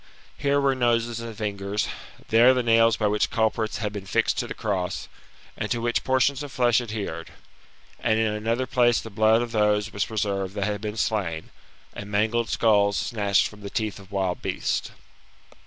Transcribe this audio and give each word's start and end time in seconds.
Here 0.35 0.59
were 0.59 0.73
noses 0.73 1.19
and 1.19 1.37
fingers, 1.37 1.87
there 2.29 2.55
the 2.55 2.63
nails 2.63 2.97
by 2.97 3.05
which 3.05 3.29
culprits 3.29 3.77
had 3.77 3.93
been 3.93 4.07
fixed 4.07 4.35
to 4.39 4.47
the 4.47 4.55
cross, 4.55 5.07
and 5.55 5.69
to 5.69 5.79
which 5.79 6.03
portions 6.03 6.41
of 6.41 6.51
flesh 6.51 6.81
adhered; 6.81 7.29
and 7.99 8.17
in 8.19 8.33
another 8.33 8.65
place 8.65 8.99
the 8.99 9.11
blood 9.11 9.43
of. 9.43 9.51
those 9.51 9.93
was 9.93 10.05
preserved 10.05 10.55
that 10.55 10.63
had 10.65 10.81
been 10.81 10.97
slain, 10.97 11.51
and 11.93 12.09
mangled 12.09 12.49
skulls 12.49 12.97
snatched 12.97 13.47
from 13.47 13.61
the 13.61 13.69
teeth 13.69 13.99
of 13.99 14.11
wild 14.11 14.41
beasts. 14.41 14.89